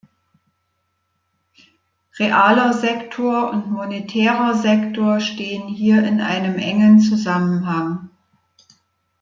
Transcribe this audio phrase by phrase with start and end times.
[2.17, 8.09] Realer Sektor und monetärer Sektor stehen hier in einem engen Zusammenhang.